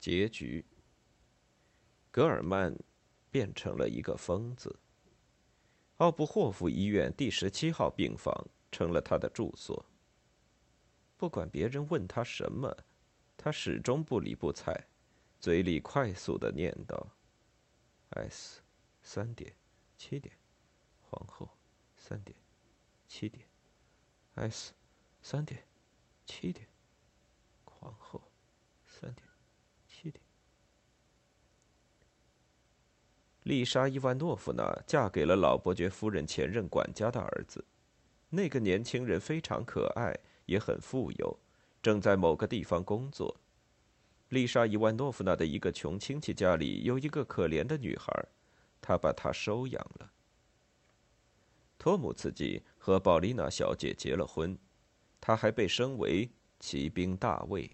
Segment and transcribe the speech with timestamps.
[0.00, 0.64] 结局。
[2.10, 2.76] 格尔曼
[3.30, 4.80] 变成了一个疯子。
[5.98, 9.86] 奥布霍夫医院第十七号病房成了他的住所。
[11.16, 12.74] 不管别人问他什么，
[13.36, 14.88] 他始终不理不睬，
[15.38, 17.06] 嘴里快速的念叨
[18.08, 18.62] ：“S，
[19.02, 19.54] 三点，
[19.98, 20.34] 七点，
[21.02, 21.50] 皇后，
[21.98, 22.34] 三点，
[23.06, 23.46] 七点
[24.36, 24.72] ，S，
[25.20, 25.62] 三点，
[26.24, 26.66] 七点，
[27.66, 28.22] 皇后，
[28.86, 29.28] 三点，
[29.86, 30.24] 七点。”
[33.50, 37.64] 丽莎·伊万诺夫娜嫁给了老伯爵夫人前任管家的儿子。
[38.28, 41.36] 那个年轻人非常可爱，也很富有，
[41.82, 43.34] 正在某个地方工作。
[44.28, 48.24] 丽莎·伊万诺夫娜的一个穷亲戚家里有一个可怜的女孩，
[48.80, 50.08] 他把她收养了。
[51.76, 54.56] 托姆茨基和宝丽娜小姐结了婚，
[55.20, 57.68] 他还被升为骑兵大尉。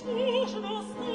[0.00, 1.11] Oh,